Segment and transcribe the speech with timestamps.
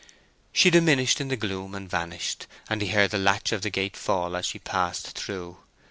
[0.51, 3.95] She diminished in the gloom, and vanished, and he heard the latch of the gate
[3.95, 5.57] fall as she passed through.